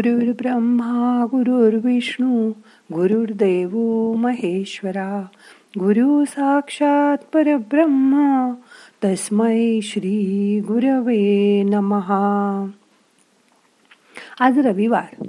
[0.00, 2.50] गुरुर् ब्रह्मा गुरुर्विष्णू
[2.92, 3.70] गुरुर्देव
[4.14, 5.26] महेश्वरा
[5.78, 8.54] गुरु साक्षात परब्रह्मा
[9.04, 12.66] तस्मै श्री गुरवे नमहा
[14.40, 15.28] आज रविवार.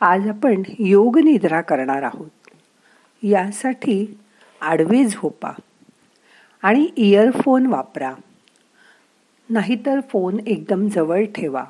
[0.00, 2.30] आज आपण योग निद्रा करणार आहोत.
[3.22, 4.18] यासाठी
[4.60, 5.50] आडवे झोपा
[6.62, 8.14] आणि इयरफोन वापरा.
[9.50, 11.64] नाहीतर फोन एकदम जवळ ठेवा.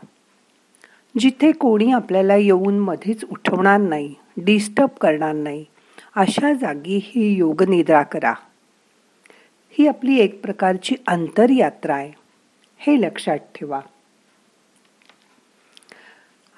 [1.19, 5.65] जिथे कोणी आपल्याला येऊन मध्येच उठवणार नाही डिस्टर्ब करणार नाही
[6.17, 8.35] अशा जागी ही योगनिद्रा करा.
[9.71, 12.13] ही आपली एक प्रकारची अंतरयात्रा आहे.
[12.79, 13.81] हे लक्षात ठेवा.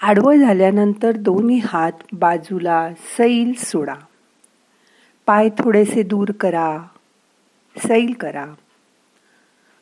[0.02, 3.95] आडवं झाल्यानंतर दोन्ही हात बाजूला सैल सोडा.
[5.27, 6.79] पाय थोडेसे दूर करा.
[7.79, 8.46] सैल करा.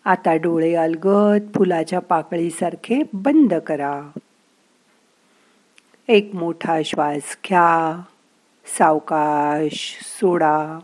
[0.04, 4.02] आता डोळे अलगद फुलाच्या पाकळीसारखे बंद करा.
[6.08, 8.02] एक मोठा श्वास घ्या
[8.66, 10.78] सावकाश सोडा.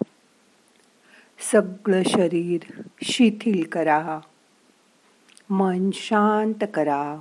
[1.52, 4.18] सगळं शरीर शिथिल करा.
[5.50, 7.16] मन शांत करा.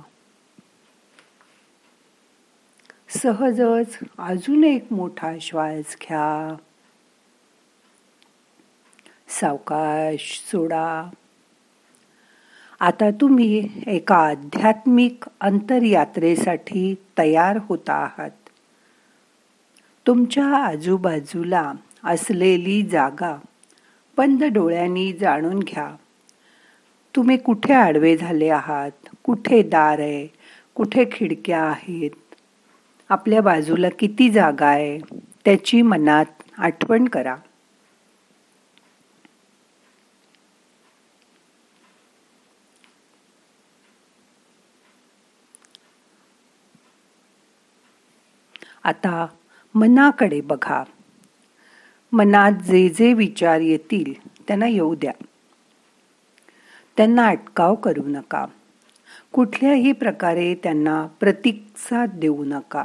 [3.08, 6.54] सहजच अजून एक मोठा श्वास घ्या.
[9.28, 11.10] सावकाश सोडा.
[12.82, 18.30] आता तुम्ही एका आध्यात्मिक अंतरयात्रेसाठी तयार होता आहात.
[20.06, 21.72] तुमच्या आजूबाजूला
[22.04, 23.38] असलेली जागा
[24.16, 25.96] बंद डोळ्यांनी जाणून घ्या.
[27.16, 28.90] तुम्ही कुठे आडवे झाले आहात?
[29.24, 30.26] कुठे दार आहे?
[30.74, 32.34] कुठे खिडक्या आहेत?
[33.08, 34.98] आपल्या बाजूला किती जागा आहे?
[35.44, 37.36] त्याची मनात आठवण करा.
[48.84, 49.26] आता
[49.74, 50.84] मनाकडे बघा.
[52.12, 55.12] मनात जे जे विचार येतील त्यांना येऊ द्या.
[56.96, 58.46] त्यांना अटकाव करू नका.
[59.32, 62.84] कुठल्याही प्रकारे त्यांना प्रतिसाद देऊ नका.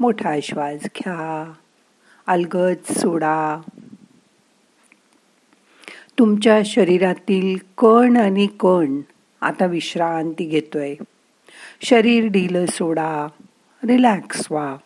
[0.00, 1.52] मोठा श्वास घ्या.
[2.26, 3.60] अलगद सोडा.
[6.18, 9.00] तुमच्या शरीरातील कण आणि कण
[9.40, 10.94] आता विश्रांती घेतोय.
[11.82, 13.26] शरीर ढिल सोडा.
[13.88, 14.76] रिलॅक्स व्हा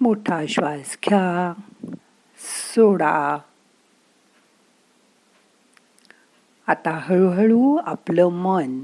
[0.00, 1.52] मोठा श्वास घ्या
[2.40, 3.38] सोडा
[6.66, 8.80] आता हळूहळू आपलं मन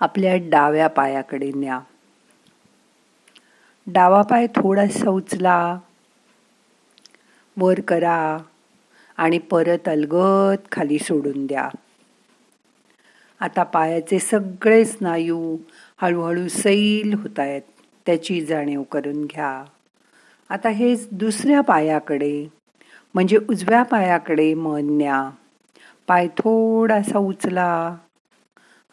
[0.00, 1.80] आपल्या डाव्या पायाकडे न्या.
[3.86, 5.78] डावा पाय थोडासा उचला
[7.56, 8.38] वर करा
[9.16, 11.68] आणि परत अलगत खाली सोडून द्या.
[13.40, 15.56] आता पायाचे सगळे स्नायू
[15.96, 17.62] हळूहळू सैल होत आहेत
[18.06, 19.64] त्याची जाणीव करून घ्या.
[20.50, 22.48] आता हेच दुसऱ्या पायाकडे
[23.14, 25.30] म्हणजे उजव्या पायाकडे मन न्या.
[26.06, 27.96] पाय थोडासा उचला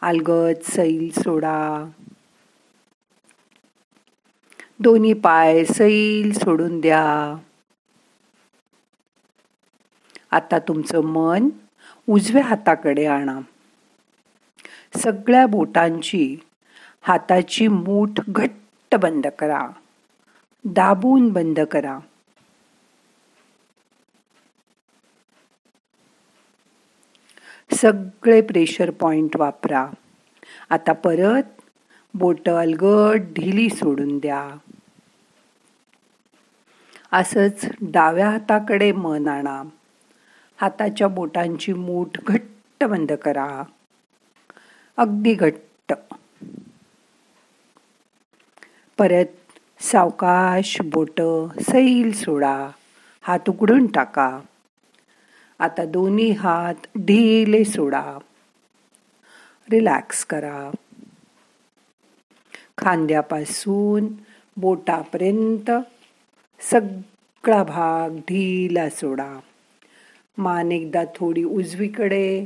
[0.00, 1.90] अलगद सैल सोडा.
[4.80, 7.36] दोन्ही पाय सैल सोडून द्या.
[10.30, 11.48] आता तुमचं मन
[12.08, 13.40] उजव्या हाताकडे आणा.
[14.96, 16.36] सगळ्या बोटांची
[17.02, 19.68] हाताची मूठ घट्ट बंद करा.
[20.64, 21.98] दाबून बंद करा.
[27.84, 29.88] सगळे प्रेशर पॉइंट वापरा.
[30.70, 31.42] आता परत
[32.14, 34.56] बोट अलगट ढिली सोडून द्या.
[37.12, 39.62] असंच डाव्या हाताकडे मन आणा.
[40.60, 43.62] हाताच्या बोटांची मूठ घट्ट बंद करा.
[44.96, 45.92] अगदी घट्ट.
[48.98, 51.20] परत सावकाश बोट
[51.60, 52.68] सैल सोडा.
[53.22, 54.40] हात उघडून टाका.
[55.58, 58.18] आता दोन्ही हात ढिले सोडा.
[59.70, 60.70] रिलॅक्स करा.
[62.78, 64.06] खांद्यापासून
[64.56, 65.70] बोटापर्यंत
[66.70, 69.38] सगळा भाग ढिला सोडा.
[70.38, 72.44] मान एकदा थोडी उजवीकडे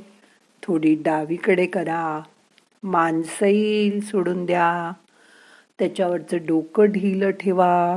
[0.63, 2.21] थोडी डावीकडे करा.
[2.83, 4.93] मान सैल सोडून द्या.
[5.79, 7.97] त्याच्यावरचं डोकं ढिलं ठेवा.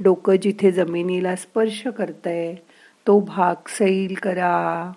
[0.00, 2.54] डोकं जिथे जमिनीला स्पर्श करतंय
[3.06, 4.92] तो भाग सैल करा.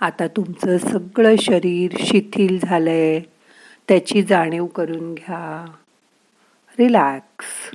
[0.00, 3.20] आता तुमचं सगळं शरीर शिथिल झालंय.
[3.88, 5.72] त्याची जाणीव करून घ्या.
[6.78, 7.70] रिलॅक्स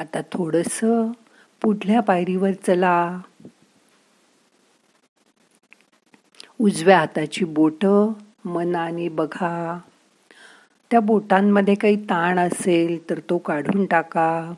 [0.00, 0.80] आता थोडस
[1.62, 3.20] पुढल्या पायरीवर चला.
[6.60, 7.86] उजव्या हाताची बोट
[8.44, 9.78] मनाने बघा.
[10.90, 14.52] त्या बोटांमध्ये काही ताण असेल तर तो काढून टाका.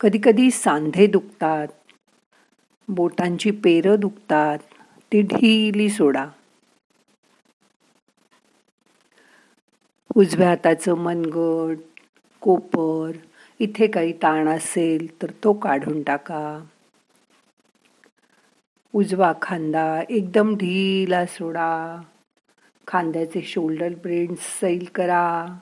[0.00, 1.68] कधी कधी सांधे दुखतात.
[2.88, 4.58] बोटांची पेरं दुखतात.
[5.12, 6.26] ती ढिली सोडा.
[10.16, 11.78] उजव्या हाताचं मनगट
[12.40, 13.12] कोपर
[13.60, 16.64] इथे काही ताण असेल तर तो काढून टाका.
[18.92, 22.02] उजवा खांदा एकदम ढीला सोडा.
[22.86, 25.58] खांद्याचे शोल्डर ब्रेड सैल करा.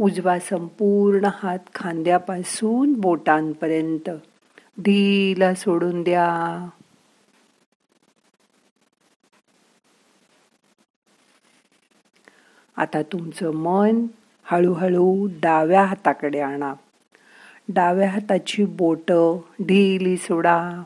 [0.00, 4.10] उजवा संपूर्ण हात खांद्यापासून बोटांपर्यंत
[4.78, 6.68] ढीला सोडून द्या.
[12.76, 14.06] आता तुमचं मन
[14.50, 16.74] हळूहळू डाव्या हाताकडे आणा.
[17.68, 20.82] डाव्या हाताची बोटं ढिली सोडा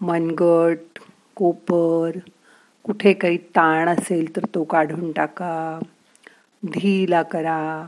[0.00, 0.98] मनगट
[1.34, 2.10] कोपर
[2.84, 5.78] कुठे काही ताण असेल तर तो काढून टाका.
[6.66, 7.86] ढिला करा.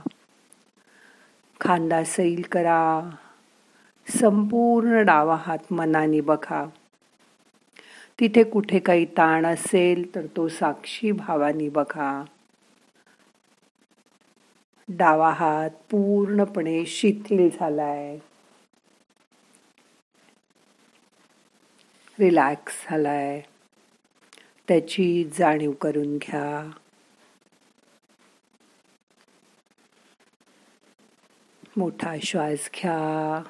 [1.61, 3.11] खांदा सैल करा.
[4.21, 6.67] संपूर्ण डावा हात मनाने बघा.
[8.21, 12.25] तिथे कुठे काही ताण असेल तर तो साक्षी भावानी बघा.
[14.99, 18.19] डावा हात पूर्णपणे शिथिल झालाय.
[22.19, 23.41] रिलॅक्स झालाय.
[24.69, 26.71] त्याची जाणीव करून घ्या.
[31.77, 33.43] मोठा श्वास घ्या.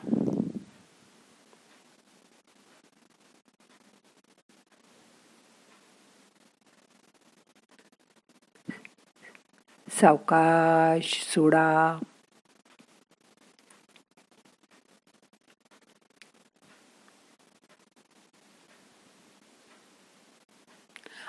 [10.00, 11.98] सावकाश सोडा.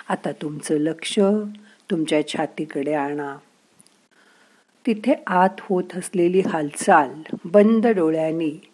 [0.09, 1.19] आता तुमचं लक्ष
[1.91, 3.37] तुमच्या छातीकडे आणा.
[4.85, 8.71] तिथे आत होत असलेली हालचाल बंद डोळ्यांनी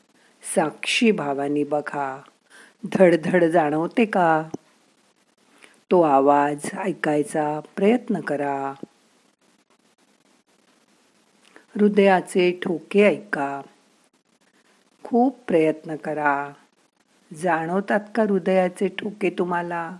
[0.56, 2.21] साक्षी भावानी बघा.
[2.94, 4.44] धडधड जाणवते का?
[5.91, 8.74] तो आवाज ऐकायचा प्रयत्न करा.
[11.75, 13.62] हृदयाचे ठोके ऐका.
[15.04, 16.54] खूप प्रयत्न करा.
[17.33, 19.98] जाणवतात का हृदयाचे ठोके तुम्हाला?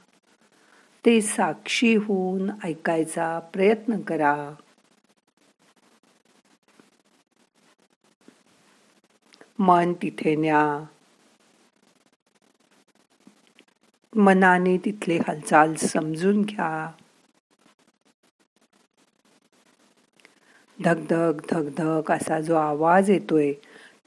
[1.06, 4.51] ते साक्षी होऊन ऐकायचा प्रयत्न करा.
[9.60, 10.84] मन तिथे न्या.
[14.15, 16.91] मनाने तिथले हालचाल समजून घ्या.
[20.84, 23.53] धगधग धगधग असा जो आवाज येतोय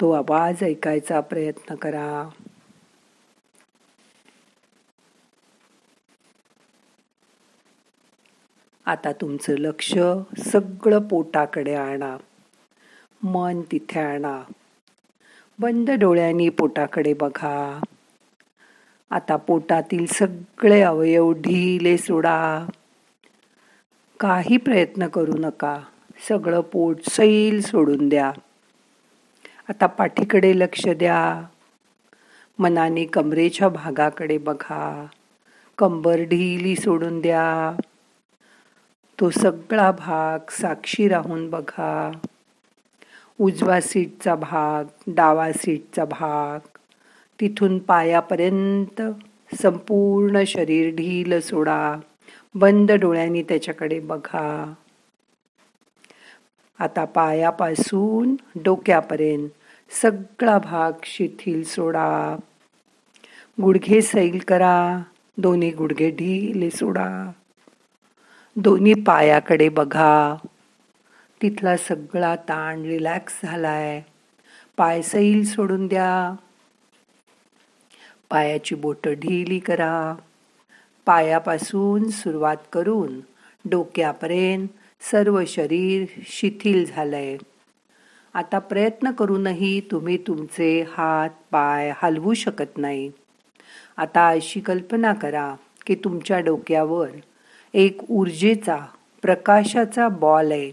[0.00, 2.28] तो आवाज ऐकायचा प्रयत्न करा.
[8.86, 9.98] आता तुमचं लक्ष
[10.38, 12.16] सगळं पोटाकडे आणा.
[13.22, 14.42] मन तिथे आणा.
[15.58, 17.82] बंद डोळ्यांनी पोटाकडे बघा.
[19.10, 22.66] आता पोटातील सगळे अवयव ढिले सोडा.
[24.20, 25.80] काही प्रयत्न करू नका.
[26.28, 28.32] सगळं पोट सैल सोडून द्या.
[29.68, 31.42] आता पाठीकडे लक्ष द्या.
[32.58, 35.06] मनाने कमरेच्या भागाकडे बघा.
[35.78, 37.80] कंबर ढिली सोडून द्या.
[39.20, 42.12] तो सगळा भाग साक्षी राहून बघा.
[43.40, 46.66] उजवा सीटचा भाग डावा सीटचा भाग.
[47.40, 49.02] तिथून पायापर्यंत
[49.62, 51.96] संपूर्ण शरीर ढील सोडा.
[52.54, 54.74] बंद डोळ्यांनी त्याच्याकडे बघा.
[56.78, 59.48] आता पायापासून डोक्यापर्यंत
[60.02, 62.36] सगळा भाग शिथिल सोडा.
[63.62, 65.02] गुडघे सैल करा.
[65.38, 67.30] दोन्ही गुडघे ढिले सोडा.
[68.56, 70.34] दोन्ही पायाकडे बघा.
[71.42, 74.02] तिथला सगळा ताण रिलॅक्स झालाय.
[74.76, 76.34] पाय सैल सोडून द्या.
[78.30, 80.14] पायाची बोटं ढिली करा.
[81.06, 83.20] पायापासून सुरुवात करून
[83.70, 84.68] डोक्यापर्यंत
[85.00, 87.36] सर्व शरीर शिथिल झालंय.
[88.34, 93.10] आता प्रयत्न करूनही तुम्ही तुमचे हात पाय हलवू शकत नाही.
[93.96, 95.54] आता अशी कल्पना करा
[95.86, 97.08] की तुमच्या डोक्यावर
[97.74, 98.76] एक ऊर्जेचा
[99.22, 100.70] प्रकाशाचा बॉल आहे.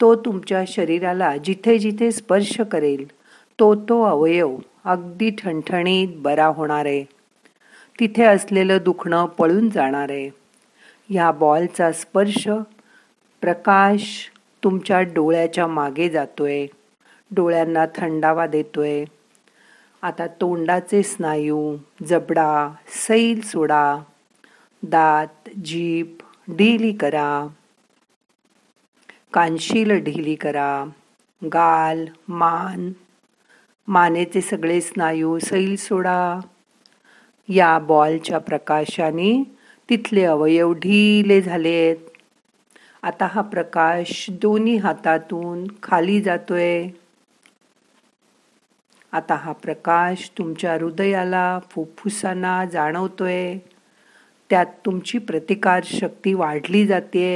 [0.00, 3.06] तो तुमच्या शरीराला जिथे जिथे स्पर्श करेल
[3.58, 7.04] तो तो अवयव अगदी ठणठणीत बरा होणार आहे.
[8.00, 10.28] तिथे असलेलं दुखणं पळून जाणार आहे.
[11.08, 12.48] ह्या बॉलचा स्पर्श
[13.44, 14.30] प्रकाश
[14.64, 16.66] तुमच्या डोळ्याच्या मागे जातोय.
[17.30, 19.04] डोळ्यांना थंडावा देतोय.
[20.02, 23.98] आता तोंडाचे स्नायू जबडा सैल सोडा.
[24.82, 26.18] दात जीप
[26.50, 27.46] ढिली करा.
[29.32, 30.84] कानशील ढिली करा.
[31.44, 32.92] गाल मान.
[33.88, 36.40] मानेचे सगळे स्नायू सैल सोडा.
[37.48, 39.44] या बॉलच्या प्रकाशाने
[39.90, 41.96] तिथले अवयव ढिले झालेत.
[43.04, 46.88] आता हा प्रकाश दोन्ही हातातून खाली जातोय.
[49.12, 53.58] आता हा प्रकाश तुमच्या हृदयाला फुफ्फुसांना जाणवतोय.
[54.50, 57.26] त्यात तुमची प्रतिकार शक्ती वाढली जाते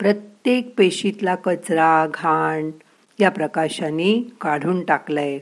[0.00, 2.70] प्रत्येक पेशीतला कचरा घाण
[3.18, 5.38] या प्रकाशाने काढून टाकलंय.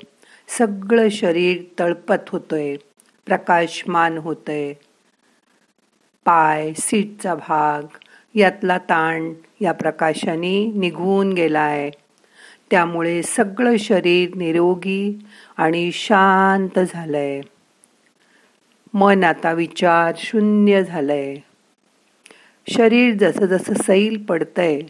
[0.48, 2.76] सगळं शरीर तळपत होतंय.
[3.26, 4.72] प्रकाशमान होतंय.
[6.26, 7.98] पाय सीटचा भाग
[8.34, 11.90] यातला ताण या प्रकाशाने निघून गेलाय.
[12.70, 15.18] त्यामुळे सगळं शरीर निरोगी
[15.56, 17.40] आणि शांत झालंय.
[18.94, 21.36] मन आता विचार शून्य झालंय.
[22.68, 24.80] शरीर जसं जसं सैल पडतंय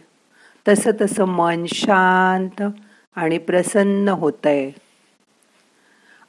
[0.67, 2.63] तसं तसं मन शांत
[3.15, 4.71] आणि प्रसन्न होतंय.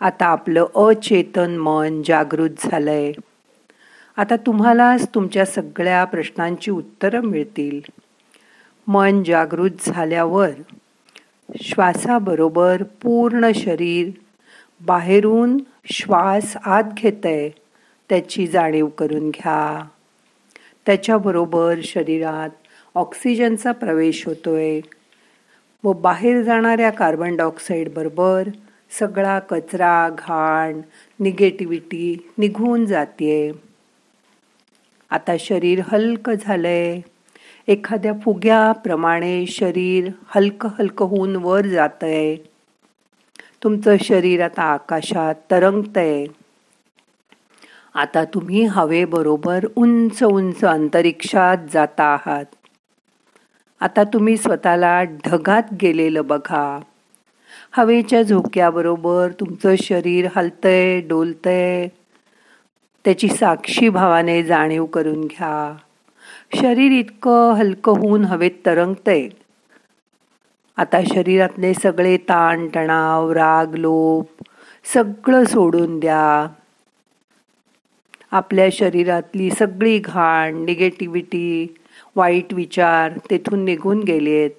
[0.00, 3.12] आता आपलं अचेतन मन जागृत झालंय.
[4.16, 7.80] आता तुम्हालाच तुमच्या सगळ्या प्रश्नांची उत्तरं मिळतील.
[8.86, 10.50] मन जागृत झाल्यावर
[11.62, 14.10] श्वासाबरोबर पूर्ण शरीर
[14.80, 17.50] बाहेरून श्वास आत घेतंय
[18.08, 19.84] त्याची जाणीव करून घ्या.
[20.86, 22.50] त्याच्याबरोबर शरीरात
[22.94, 24.80] ऑक्सिजनचा प्रवेश होतोय
[25.84, 28.48] व बाहेर जाणाऱ्या कार्बन डायऑक्साईड बरोबर
[28.98, 30.80] सगळा कचरा घाण
[31.20, 33.52] निगेटिव्हिटी निघून जाते
[35.14, 37.00] आता शरीर हलकं झालंय.
[37.68, 42.36] एखाद्या फुग्याप्रमाणे शरीर हलकं हलकं होऊन वर जातंय.
[43.64, 46.26] तुमचं शरीर आता आकाशात तरंगतंय.
[47.94, 52.44] आता तुम्ही हवेबरोबर उंच उंच अंतरिक्षात जाता आहात.
[53.80, 56.80] आता तुम्ही स्वतःला ढगात गेलेलं बघा.
[57.72, 61.88] हवेच्या झोक्याबरोबर तुमचं शरीर हलतंय डोलतंय.
[63.04, 65.76] त्याची साक्षी भावाने जाणीव करून घ्या.
[66.54, 69.28] शरीर इतकं हलकं होऊन हवेत तरंगतंय.
[70.76, 74.44] आता शरीरातले सगळे ताण तणाव राग लोप
[74.84, 76.48] सगळं सोडून द्या.
[78.32, 81.74] आपल्या शरीरातली सगळी घाण निगेटिव्हिटी
[82.16, 84.50] वाईट विचार तेथून निघून गेलेत.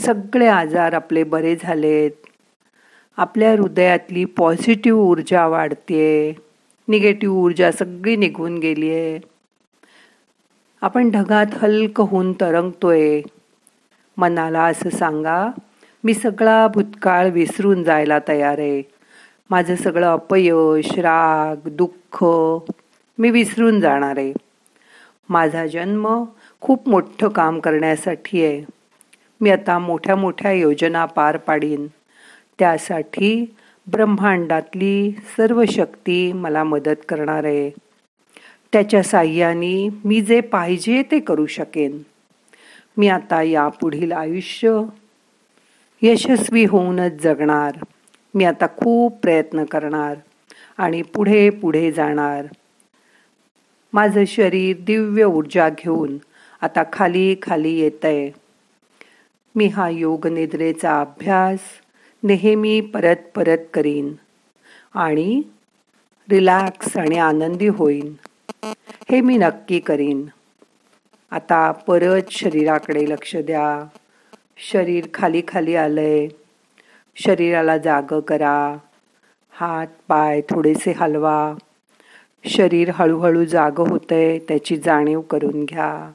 [0.00, 2.10] सगळे आजार आपले बरे झालेत.
[3.16, 6.36] आपल्या हृदयातली पॉझिटिव्ह ऊर्जा वाढते
[6.90, 9.18] निगेटिव्ह ऊर्जा सगळी निघून गेली आहे
[10.82, 13.20] आपण ढगात हलकं होऊन तरंगतोय.
[14.16, 15.50] मनाला असं सांगा
[16.04, 18.58] मी सगळा भूतकाळ विसरून जायला तयार.
[18.58, 18.82] आहे
[19.50, 22.24] माझं सगळं अपयश राग दुःख
[23.18, 24.18] मी विसरून जाणार.
[24.18, 24.32] आहे
[25.28, 26.06] माझा जन्म
[26.60, 28.62] खूप मोठं काम करण्यासाठी आहे
[29.40, 31.86] मी आता मोठ्या मोठ्या योजना पार पाडीन.
[32.58, 33.44] त्यासाठी
[33.92, 37.70] ब्रह्मांडातली सर्व शक्ती मला मदत करणार आहे.
[38.72, 41.98] त्याच्या साह्याने मी जे पाहिजे ते करू शकेन.
[42.96, 44.80] मी आता यापुढील आयुष्य
[46.02, 47.84] यशस्वी होऊनच जगणार.
[48.34, 50.14] मी आता खूप प्रयत्न करणार
[50.78, 52.46] आणि पुढे पुढे जाणार.
[53.92, 56.16] माझं शरीर दिव्य ऊर्जा घेऊन
[56.60, 58.30] आता खाली खाली येत आहे
[59.54, 61.58] मी हा योग निद्रेचा अभ्यास
[62.22, 64.12] नेहमी परत परत करीन
[64.94, 65.42] आणि
[66.30, 68.14] रिलॅक्स आणि आनंदी होईन.
[69.10, 70.26] हे मी नक्की करीन.
[71.30, 73.84] आता परत शरीराकडे लक्ष द्या.
[74.56, 76.28] शरीर खाली खाली आलंय.
[77.16, 78.76] शरीराला जाग करा.
[79.50, 81.54] हात पाय थोडेसे हलवा.
[82.44, 86.12] शरीर हळूहळू जाग होतंय त्याची जाणीव करून घ्या.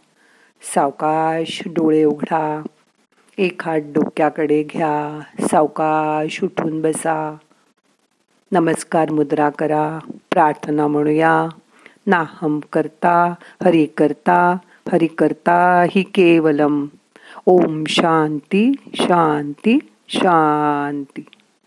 [0.75, 2.61] सावकाश डोळे उघडा.
[3.37, 7.37] एक हात डोक्याकडे घ्या, सावकाश उठून बसा.
[8.51, 9.99] नमस्कार मुद्रा करा,
[10.31, 11.47] प्रार्थना म्हणूया.
[12.07, 14.57] नाहम करता, हरि करता
[14.91, 16.85] हरि करता ही केवलम.
[17.45, 21.25] ओम शांती शांती शांती.